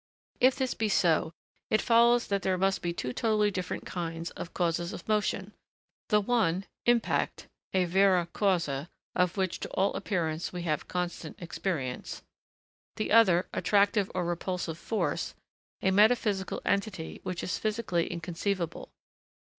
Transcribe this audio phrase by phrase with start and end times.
[0.39, 1.31] If this be so,
[1.69, 5.53] it follows that there must be two totally different kinds of causes of motion:
[6.09, 12.23] the one impact a vera causa, of which, to all appearance, we have constant experience;
[12.95, 15.35] the other, attractive or repulsive 'force'
[15.83, 18.89] a metaphysical entity which is physically inconceivable.